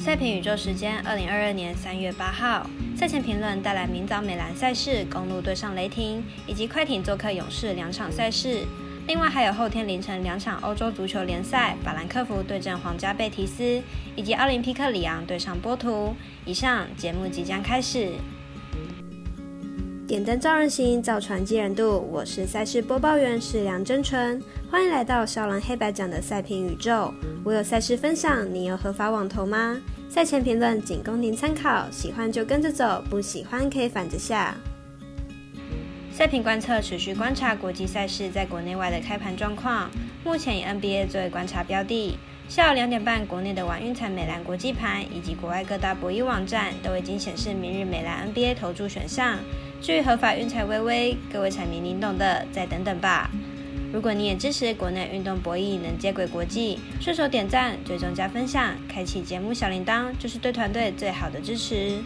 [0.00, 2.66] 赛评宇宙时间，二零二二年三月八号，
[2.96, 8.64] 赛前评论带来明早美兰赛事，公路对上雷霆，以及快艇做客勇士两场赛事。
[9.06, 13.82] 另外还有后天凌晨两场欧洲足球联赛，法兰克福对阵皇家贝蒂斯，
[14.16, 16.16] 以及奥林匹克里昂对上波图。
[16.46, 18.14] 以上节目即将开始。
[20.10, 22.04] 点灯照人行，造船济人度。
[22.10, 27.14] 我是赛事播报员是梁真纯，欢迎来到少狼黑白奖的赛评宇宙。
[27.44, 29.80] 我有赛事分享，你有合法网投吗？
[30.08, 34.52] 赛前评论仅供您参考，喜欢就跟着走，不喜欢可以反着下。
[36.12, 39.88] 赛评观测持续观察国际赛事在国内外的开盘状况，
[40.24, 42.18] 目前以 NBA 作为观察标的。
[42.50, 49.38] 下午两点半，国内的晚运彩美兰国际盘以及国外各大博弈网站都已经显示明日美兰 NBA 投注选项。
[49.80, 53.30] 至于合法运彩微微，各位彩民您懂的，再等等吧。
[53.92, 62.02] 如果你也支持国内运动博弈能接轨国际，顺手点赞、追踪加分享、开启节目小铃铛，就是对团队最好的支持。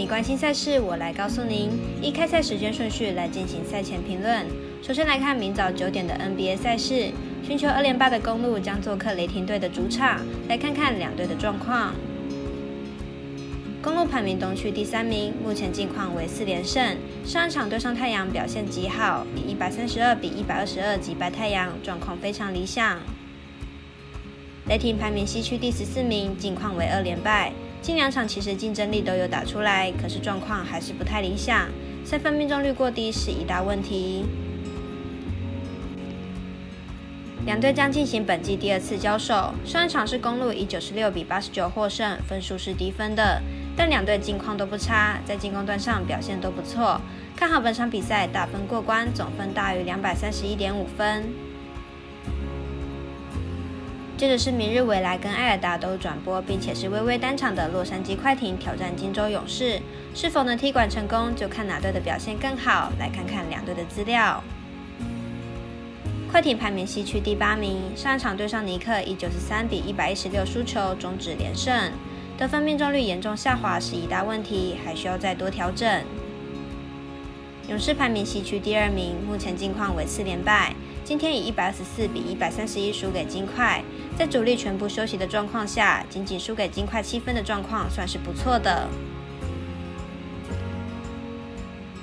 [0.00, 1.68] 你关心赛事，我来告诉您。
[2.00, 4.46] 依开赛时间顺序来进行赛前评论。
[4.80, 7.10] 首先来看明早九点的 NBA 赛事，
[7.46, 11.92] 寻求二连霸的公路将做客雷霆队的主场，来看看两队的状况。
[13.82, 16.96] 公路排名东区第三名，目前近况为四连胜。
[17.22, 22.98] 上一场对上太阳表现极好，以一百三十二比一百二十二击败太阳，状况非常理想。
[24.66, 27.52] 雷霆排名西区第十四名，近况为二连败。
[27.82, 31.68] 近两场其实竞争力都有打出来，可是状况还是不太理想。
[32.04, 34.24] 三分命中率过低是一大问题。
[37.46, 43.40] 两队将进行本季第二次交手，上一场是公路以九十六比八十九获胜，分数是低分的。
[43.74, 47.00] 但两队近况都不差，在进攻端上表现都不错，
[47.34, 51.24] 看好本场比赛打分过关，总分大于两百三十一点五分。
[54.20, 59.80] 接着是明日未来跟艾尔达都转播，并且是微微单场的洛杉矶快艇挑战金州勇士，
[60.14, 62.92] 是否能踢馆成功，就看哪队的表现更好。
[62.98, 64.44] 来看看两队的资料。
[66.30, 71.90] 快艇排名西区第八名，上一场对上尼克以九十三比一百一十六输球，终止连胜。
[72.36, 76.04] 得分命中率严重下滑是一大问题，还需要再多调整。
[77.70, 83.80] 勇士排名西区第二名，目前近况为四连败，今天以一百二十四比一百三十一输给金块，
[84.18, 88.88] 在主力全部休息的状况下，仅仅输给金块七分的状况算是不错的。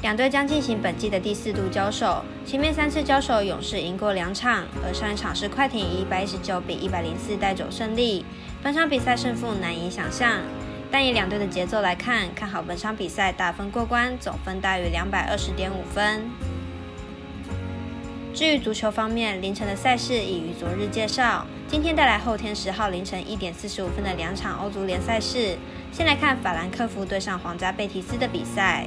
[0.00, 8.24] 两队将进行本季的第四度交手，前面三次交手勇士赢过两场，而上一场是快艇以一百一十九比一百零四带走胜利。
[8.62, 10.38] 本场比赛胜负难以想象，
[10.90, 16.30] 但以两队的节奏来看，看好本场比赛大分过关，总分大于两百二十点五分。
[18.34, 25.56] 至于足球方面，凌晨的赛事已于昨日介绍，今天带来后天十号凌晨一点四十五分的两场欧足联赛事。
[25.90, 28.86] 先来看法兰克福对上皇家贝蒂斯的比赛。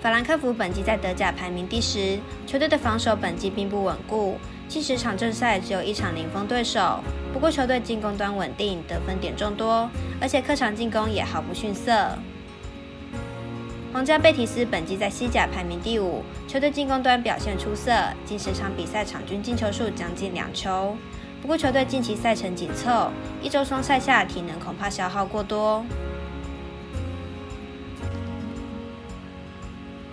[0.00, 4.38] 法兰克福本季在德甲排名第十，球队的防守本季并不稳固。
[4.72, 6.98] 近十场正赛只有一场零封对手，
[7.30, 9.86] 不过球队进攻端稳定，得分点众多，
[10.18, 11.92] 而且客场进攻也毫不逊色。
[13.92, 17.92] 皇家贝蒂斯本季在西甲排名第五，球队进攻端表现出色，
[18.24, 20.96] 近十场比赛场均进球数将近两球。
[21.42, 23.10] 不过球队近期赛程紧凑，
[23.42, 25.84] 一周双赛下体能恐怕消耗过多。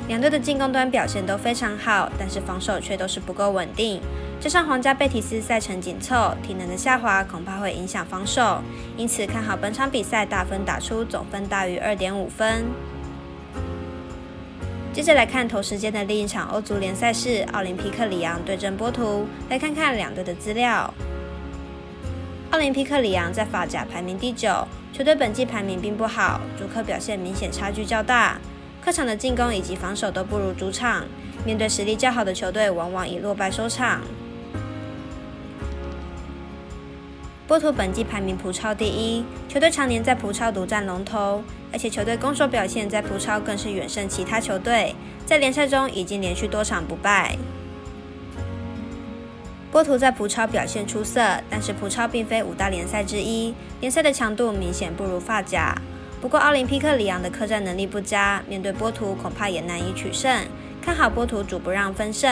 [0.09, 4.01] 两队的进攻端表现都非常好，但是防守却都是不够稳定。
[4.39, 8.61] 加上皇家贝蒂斯赛程紧凑，体能的下滑恐怕会影响防守，
[8.95, 12.63] 因此看好本场比赛大分打出，总分大于二点五分。
[14.93, 19.27] 接着来看头时间的另一场欧足联赛事，奥林匹克里昂对阵波图。
[19.49, 20.91] 来看看两队的资料。
[22.51, 28.39] 奥林匹克里昂在法甲排名第九，球队本季排名并不好，主客表现明显差距较大。
[28.81, 31.03] 客场的进攻以及防守都不如主场，
[31.45, 33.99] 面对实力较好的球队，往往以落败收场。
[37.49, 41.43] 波图本季排名葡超第一，球队常年在葡超独占龙头，
[41.73, 44.93] 而且球队攻守表现在葡超更是远胜其他球队，
[45.25, 47.35] 在联赛中已经连续多场不败。
[49.71, 55.75] 波图在葡超表现出色，但是葡超并非五大联赛之一，联赛的强度明显不如法甲。
[56.21, 60.45] 不过，奥林匹克里昂的客战能力不佳，面对波图恐怕也难以取胜。
[60.83, 62.31] 看好波图主不让分胜。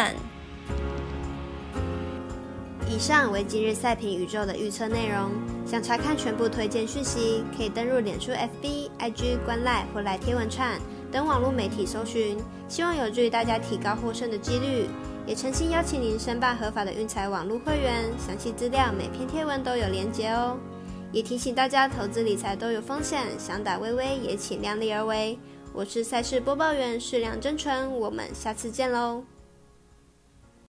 [2.89, 5.31] 以上为今日赛评宇宙的预测内容。
[5.65, 10.79] 想查看全部推荐讯息，可以登入脸书、FB、IG、观赖或来贴文串
[11.11, 12.37] 等网络媒体搜寻。
[12.69, 14.87] 希望有助于大家提高获胜的几率。
[15.25, 20.57] 也诚心邀请您申办合法的运彩网络会员，详细资料每篇贴文都有连结哦。
[21.11, 25.37] 也提醒大家，投资理财都有风险，想打微微也请量力而为。
[25.73, 29.21] 我是赛事播报员，是梁真纯，我们下次见喽。